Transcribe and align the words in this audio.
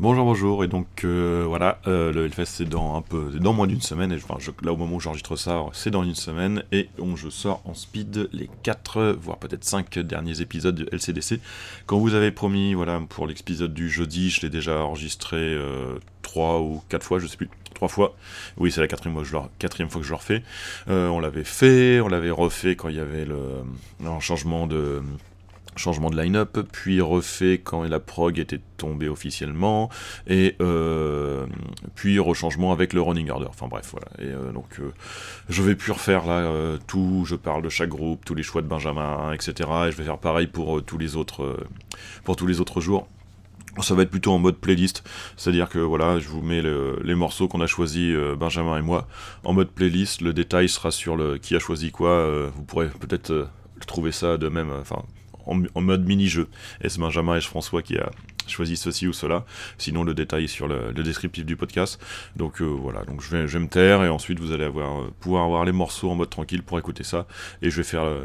Bonjour, 0.00 0.24
bonjour, 0.24 0.64
et 0.64 0.66
donc 0.66 1.04
euh, 1.04 1.44
voilà, 1.46 1.78
euh, 1.86 2.12
le 2.12 2.24
Hellfest 2.24 2.46
c'est 2.46 2.64
dans 2.68 2.96
un 2.96 3.00
peu, 3.00 3.30
dans 3.38 3.52
moins 3.52 3.68
d'une 3.68 3.80
semaine, 3.80 4.10
et 4.10 4.16
enfin, 4.16 4.38
là 4.64 4.72
au 4.72 4.76
moment 4.76 4.96
où 4.96 5.00
j'enregistre 5.00 5.36
ça, 5.36 5.64
c'est 5.72 5.92
dans 5.92 6.02
une 6.02 6.16
semaine, 6.16 6.64
et 6.72 6.88
donc 6.98 7.16
je 7.16 7.28
sors 7.28 7.62
en 7.64 7.74
speed 7.74 8.28
les 8.32 8.50
4, 8.64 9.16
voire 9.20 9.38
peut-être 9.38 9.62
5 9.62 10.00
derniers 10.00 10.40
épisodes 10.40 10.74
de 10.74 10.88
LCDC. 10.90 11.38
Quand 11.86 11.98
vous 11.98 12.14
avez 12.14 12.32
promis, 12.32 12.74
voilà, 12.74 13.00
pour 13.08 13.28
l'épisode 13.28 13.72
du 13.72 13.88
jeudi, 13.88 14.30
je 14.30 14.40
l'ai 14.40 14.50
déjà 14.50 14.82
enregistré 14.82 15.56
3 16.22 16.44
euh, 16.44 16.58
ou 16.58 16.82
4 16.88 17.06
fois, 17.06 17.20
je 17.20 17.28
sais 17.28 17.36
plus, 17.36 17.48
3 17.74 17.86
fois. 17.86 18.16
Oui, 18.56 18.72
c'est 18.72 18.80
la 18.80 18.88
quatrième 18.88 19.14
fois, 19.14 19.22
que 19.22 19.28
je 19.28 19.36
quatrième 19.60 19.90
fois 19.90 20.00
que 20.00 20.06
je 20.08 20.12
le 20.12 20.16
refais. 20.16 20.42
on 20.88 21.20
l'avait 21.20 21.44
fait, 21.44 22.00
on 22.00 22.08
l'avait 22.08 22.32
refait 22.32 22.74
quand 22.74 22.88
il 22.88 22.96
y 22.96 23.00
avait 23.00 23.26
le, 23.26 23.38
un 24.04 24.18
changement 24.18 24.66
de 24.66 25.02
changement 25.76 26.10
de 26.10 26.20
line-up, 26.20 26.58
puis 26.72 27.00
refait 27.00 27.58
quand 27.58 27.82
la 27.84 28.00
prog 28.00 28.38
était 28.38 28.60
tombée 28.76 29.08
officiellement, 29.08 29.90
et 30.26 30.56
euh, 30.60 31.46
puis 31.94 32.18
rechangement 32.18 32.72
avec 32.72 32.92
le 32.92 33.00
running 33.00 33.30
order. 33.30 33.46
Enfin 33.48 33.68
bref, 33.68 33.92
voilà. 33.92 34.08
Et 34.18 34.32
euh, 34.32 34.52
donc 34.52 34.78
euh, 34.80 34.92
je 35.48 35.62
vais 35.62 35.74
plus 35.74 35.92
refaire 35.92 36.26
là 36.26 36.44
tout, 36.86 37.24
je 37.26 37.36
parle 37.36 37.62
de 37.62 37.68
chaque 37.68 37.88
groupe, 37.88 38.24
tous 38.24 38.34
les 38.34 38.42
choix 38.42 38.62
de 38.62 38.66
Benjamin, 38.66 39.32
etc. 39.32 39.68
Et 39.86 39.92
je 39.92 39.96
vais 39.96 40.04
faire 40.04 40.18
pareil 40.18 40.46
pour 40.46 40.82
tous 40.82 40.98
les 40.98 41.16
autres, 41.16 41.56
pour 42.24 42.36
tous 42.36 42.46
les 42.46 42.60
autres 42.60 42.80
jours. 42.80 43.08
Ça 43.80 43.96
va 43.96 44.02
être 44.02 44.10
plutôt 44.10 44.30
en 44.30 44.38
mode 44.38 44.56
playlist, 44.56 45.02
c'est-à-dire 45.36 45.68
que 45.68 45.80
voilà, 45.80 46.20
je 46.20 46.28
vous 46.28 46.42
mets 46.42 46.62
les 46.62 47.14
morceaux 47.16 47.48
qu'on 47.48 47.60
a 47.60 47.66
choisis 47.66 48.14
Benjamin 48.38 48.78
et 48.78 48.82
moi 48.82 49.08
en 49.42 49.52
mode 49.52 49.70
playlist. 49.70 50.20
Le 50.20 50.32
détail 50.32 50.68
sera 50.68 50.92
sur 50.92 51.16
le 51.16 51.38
qui 51.38 51.56
a 51.56 51.58
choisi 51.58 51.90
quoi. 51.90 52.48
vous 52.50 52.62
pourrez 52.62 52.88
peut-être 52.88 53.48
trouver 53.86 54.12
ça 54.12 54.36
de 54.36 54.48
même, 54.48 54.70
en, 55.46 55.80
mode 55.80 56.06
mini-jeu. 56.06 56.48
Est-ce 56.80 56.98
Benjamin 56.98 57.36
et 57.36 57.40
François 57.40 57.82
qui 57.82 57.96
a 57.96 58.10
choisi 58.46 58.76
ceci 58.76 59.06
ou 59.06 59.12
cela? 59.12 59.44
Sinon, 59.78 60.04
le 60.04 60.14
détail 60.14 60.48
sur 60.48 60.68
le, 60.68 60.92
descriptif 60.92 61.44
du 61.44 61.56
podcast. 61.56 62.00
Donc 62.36 62.60
euh, 62.60 62.64
voilà, 62.64 63.04
donc 63.04 63.22
je 63.22 63.36
vais, 63.36 63.58
me 63.58 63.68
taire 63.68 64.02
et 64.04 64.08
ensuite 64.08 64.40
vous 64.40 64.52
allez 64.52 64.64
avoir, 64.64 65.00
euh, 65.00 65.12
pouvoir 65.20 65.44
avoir 65.44 65.64
les 65.64 65.72
morceaux 65.72 66.10
en 66.10 66.14
mode 66.14 66.30
tranquille 66.30 66.62
pour 66.62 66.78
écouter 66.78 67.04
ça. 67.04 67.26
Et 67.62 67.70
je 67.70 67.76
vais 67.76 67.82
faire 67.82 68.04
euh, 68.04 68.24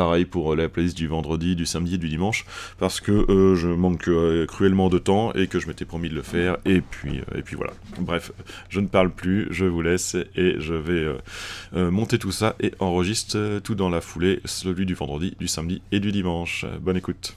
Pareil 0.00 0.24
pour 0.24 0.54
euh, 0.54 0.56
la 0.56 0.70
playlist 0.70 0.96
du 0.96 1.08
vendredi, 1.08 1.54
du 1.56 1.66
samedi 1.66 1.96
et 1.96 1.98
du 1.98 2.08
dimanche, 2.08 2.46
parce 2.78 3.02
que 3.02 3.12
euh, 3.12 3.54
je 3.54 3.68
manque 3.68 4.08
euh, 4.08 4.46
cruellement 4.46 4.88
de 4.88 4.96
temps 4.96 5.34
et 5.34 5.46
que 5.46 5.58
je 5.58 5.66
m'étais 5.66 5.84
promis 5.84 6.08
de 6.08 6.14
le 6.14 6.22
faire, 6.22 6.56
et 6.64 6.80
puis, 6.80 7.20
et 7.34 7.42
puis 7.42 7.54
voilà. 7.54 7.74
Bref, 7.98 8.32
je 8.70 8.80
ne 8.80 8.86
parle 8.86 9.10
plus, 9.10 9.46
je 9.50 9.66
vous 9.66 9.82
laisse 9.82 10.16
et 10.36 10.54
je 10.58 10.72
vais 10.72 11.06
monter 11.90 12.18
tout 12.18 12.32
ça 12.32 12.56
et 12.60 12.72
enregistre 12.78 13.60
tout 13.62 13.74
dans 13.74 13.90
la 13.90 14.00
foulée, 14.00 14.40
celui 14.46 14.86
du 14.86 14.94
vendredi, 14.94 15.36
du 15.38 15.48
samedi 15.48 15.82
et 15.92 16.00
du 16.00 16.12
dimanche. 16.12 16.64
Bonne 16.80 16.96
écoute. 16.96 17.36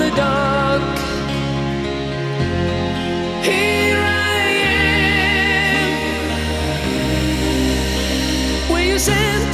the 0.00 0.10
dark. 0.16 0.82
Here 3.44 3.98
I 3.98 4.40
am, 4.64 5.90
where 8.70 8.82
you 8.82 8.98
send? 8.98 9.49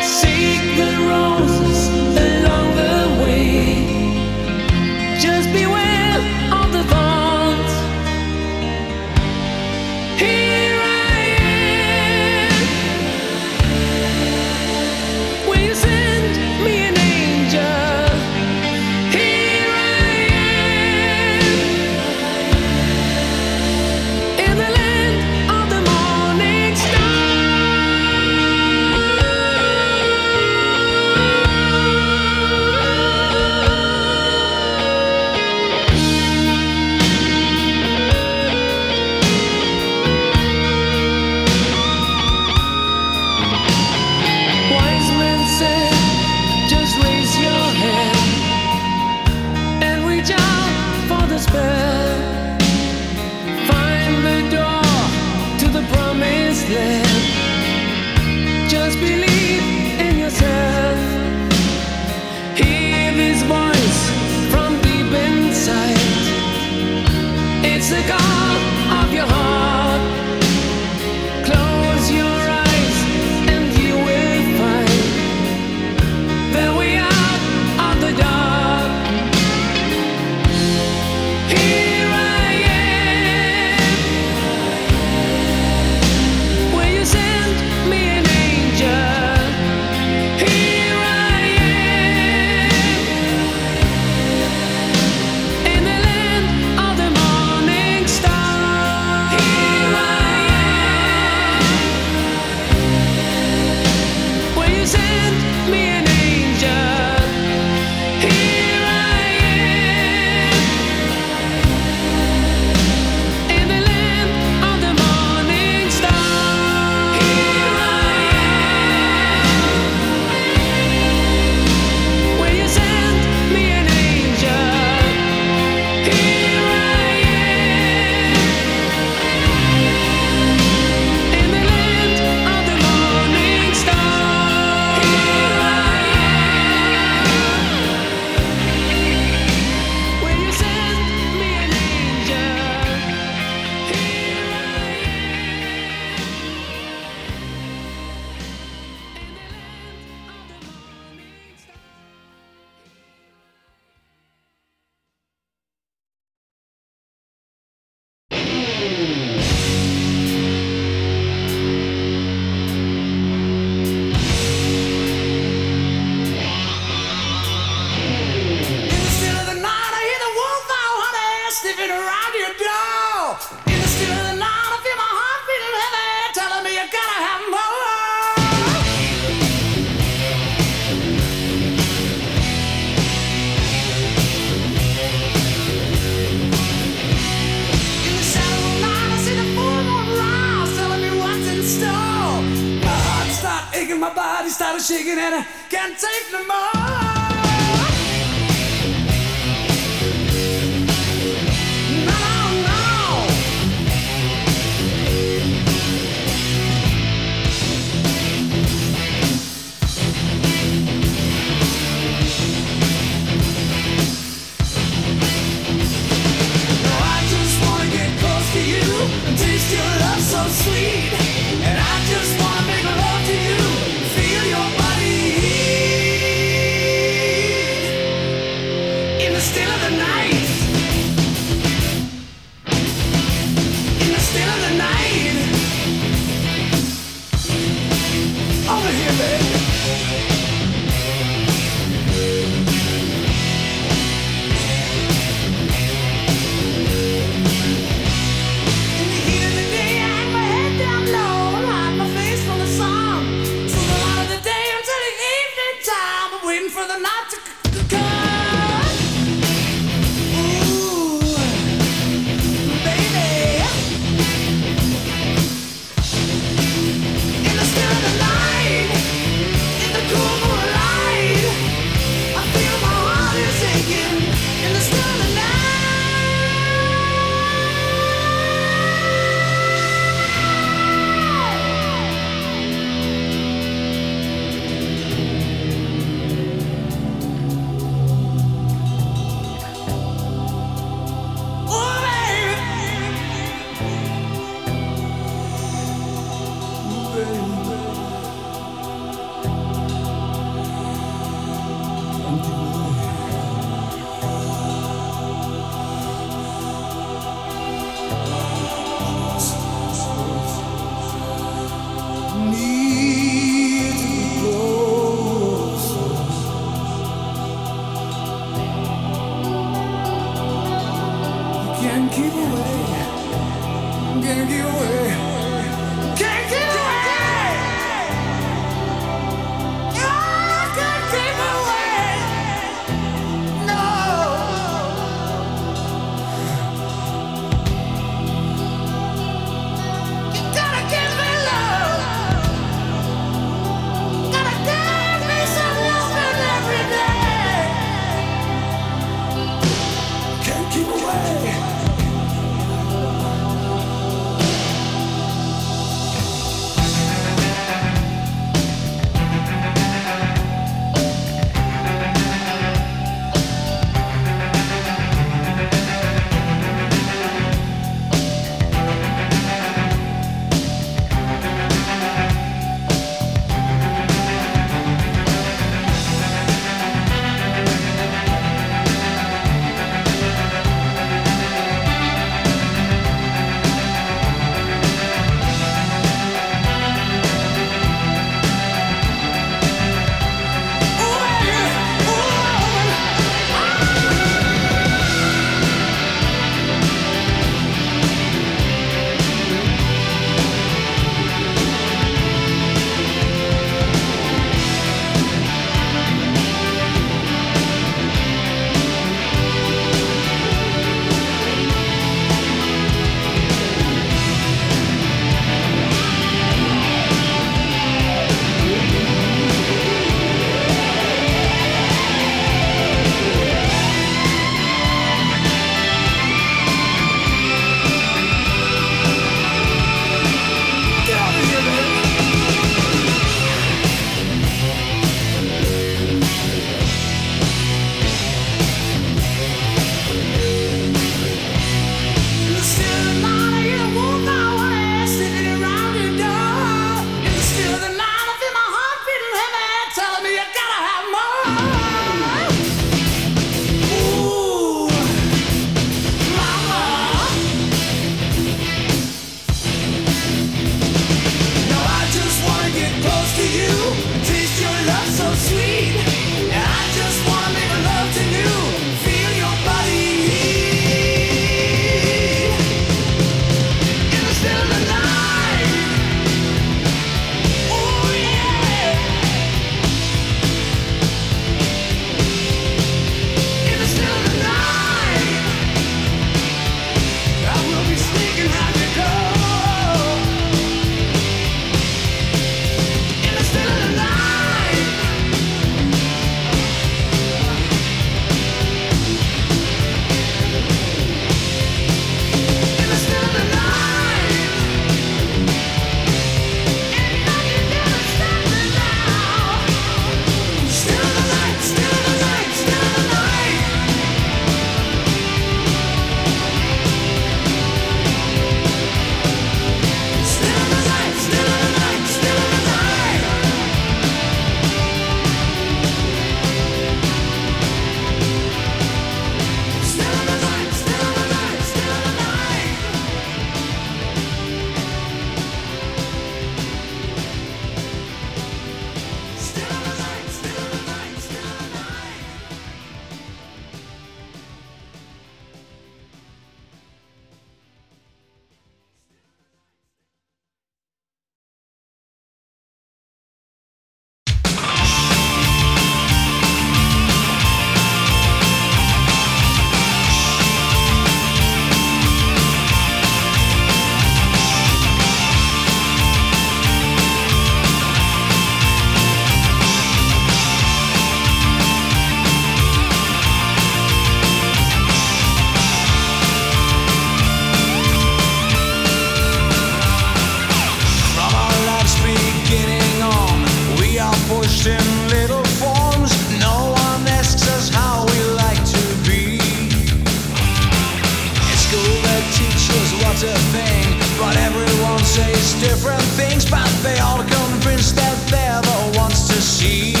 not 593.11 593.23
a 593.23 593.37
thing. 593.51 593.99
But 594.17 594.37
everyone 594.37 595.03
says 595.03 595.53
different 595.59 596.01
things, 596.15 596.49
but 596.49 596.67
they 596.81 596.97
all 596.99 597.17
convinced 597.17 597.95
that 597.95 598.15
they're 598.29 598.61
the 598.61 598.97
ones 598.99 599.27
to 599.27 599.41
see. 599.41 600.00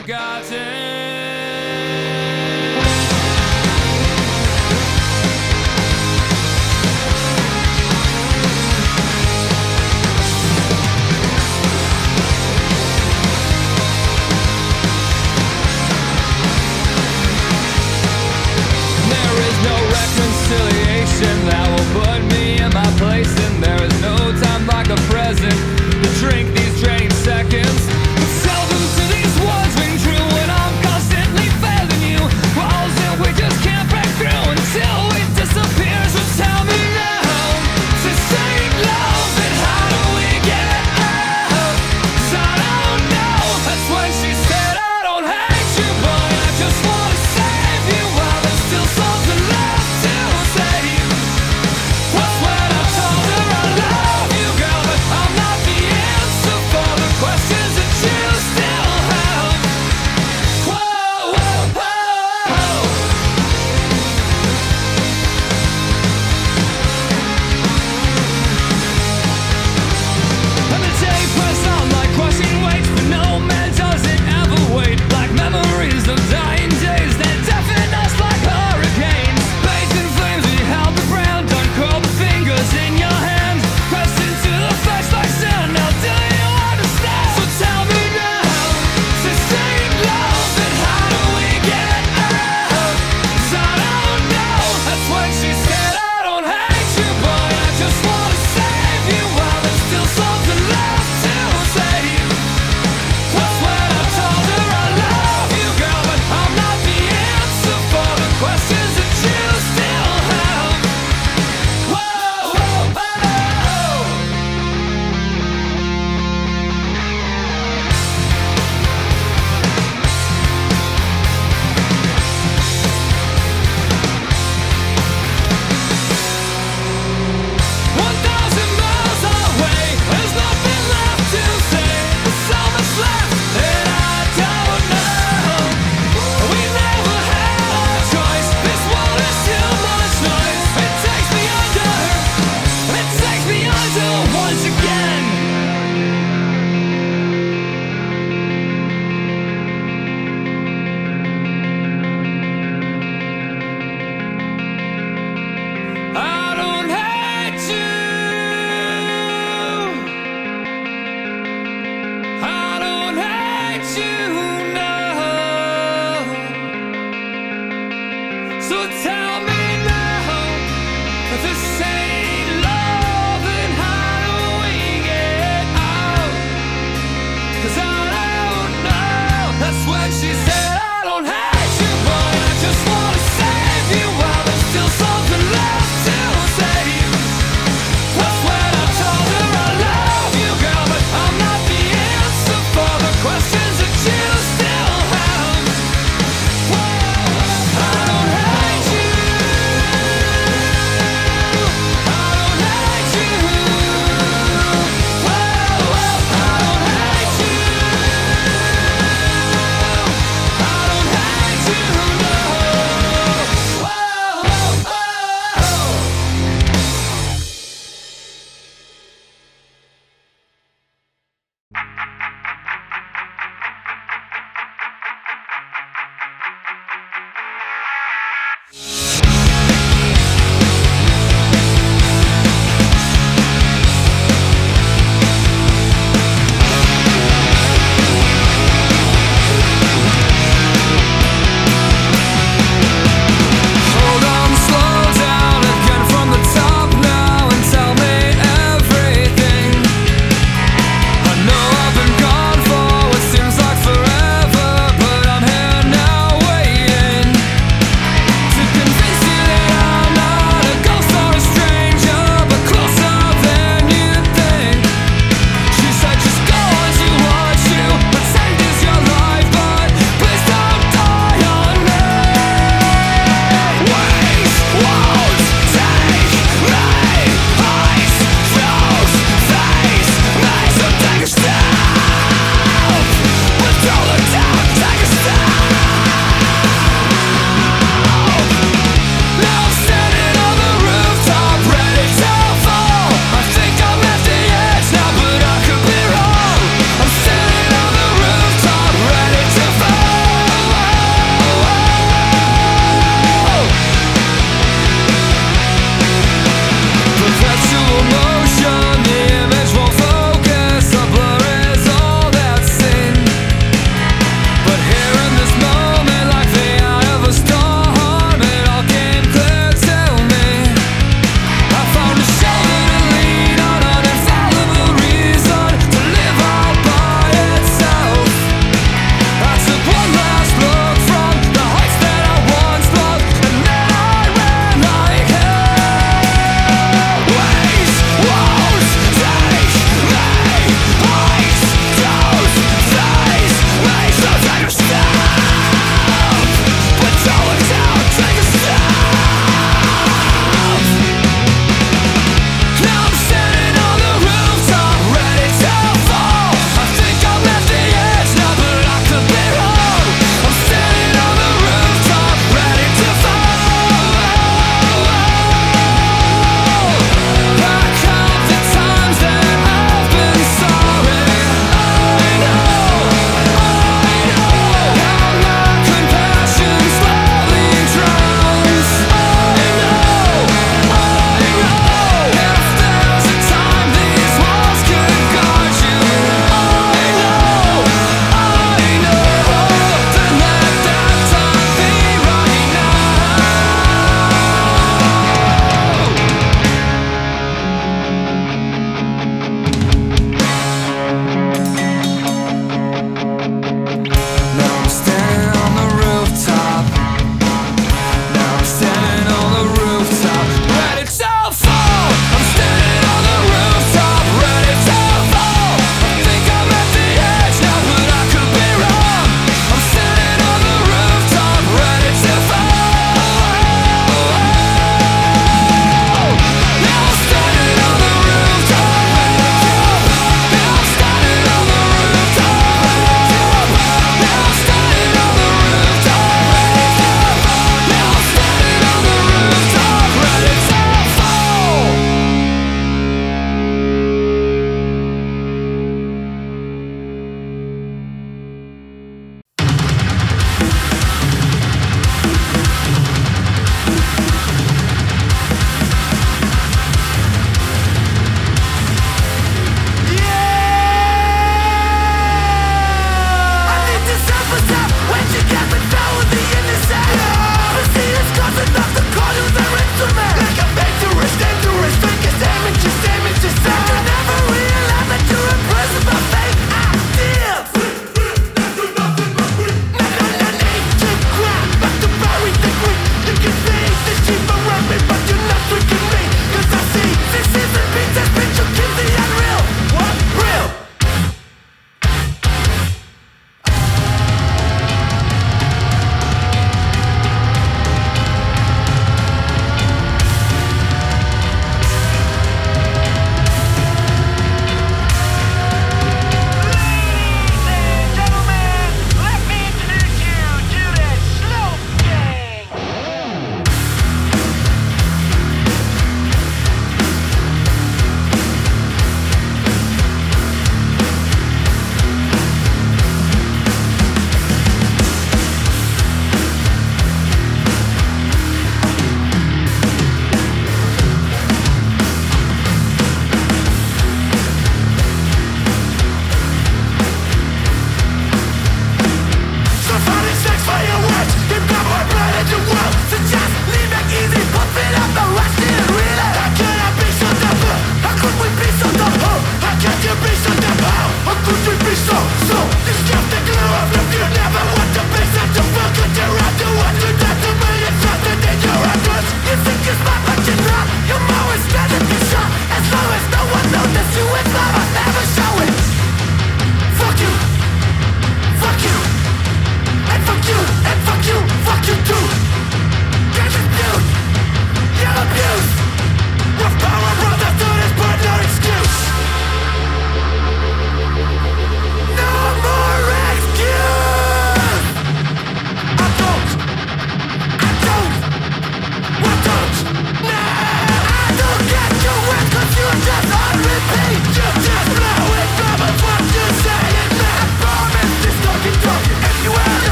forgotten. 0.00 0.58
no 19.62 19.76
reconciliation 19.88 21.46
that 21.46 21.66
will 21.70 22.02
put 22.02 22.20
me 22.34 22.58
in 22.58 22.70
my 22.74 22.84
place 22.98 23.32
and 23.46 23.62
there 23.62 23.82
is 23.82 24.02
no 24.02 24.16
time 24.42 24.66
like 24.66 24.88
the 24.88 24.96
present 25.08 25.54
to 26.02 26.10
drink 26.20 26.52
these 26.54 26.82
drained 26.82 27.12
seconds 27.12 28.03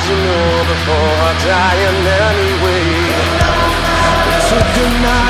as 0.00 0.08
you 0.08 0.16
know 0.16 0.64
before 0.72 1.12
I 1.28 1.32
die 1.44 1.80
in 1.88 1.98
any 2.28 2.52
way. 2.64 2.84
To 4.48 4.58
deny. 4.76 5.29